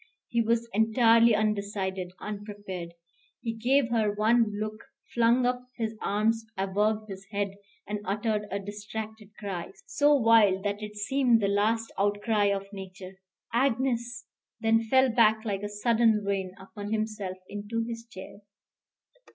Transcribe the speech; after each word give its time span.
He 0.29 0.41
was 0.41 0.67
entirely 0.73 1.35
undecided, 1.35 2.11
unprepared. 2.19 2.95
He 3.39 3.53
gave 3.55 3.91
her 3.91 4.11
one 4.11 4.51
look, 4.59 4.83
flung 5.13 5.45
up 5.45 5.67
his 5.77 5.95
arms 6.01 6.43
above 6.57 7.07
his 7.07 7.25
head, 7.29 7.57
and 7.85 7.99
uttered 8.03 8.47
a 8.49 8.57
distracted 8.57 9.29
cry, 9.37 9.71
so 9.85 10.15
wild 10.15 10.63
that 10.63 10.81
it 10.81 10.95
seemed 10.95 11.39
the 11.39 11.47
last 11.49 11.91
outcry 11.99 12.45
of 12.45 12.65
nature, 12.73 13.19
"Agnes!" 13.53 14.25
then 14.59 14.81
fell 14.85 15.11
back 15.11 15.45
like 15.45 15.61
a 15.61 15.69
sudden 15.69 16.23
ruin, 16.25 16.53
upon 16.59 16.91
himself, 16.91 17.37
into 17.47 17.83
his 17.87 18.03
chair. 18.03 18.39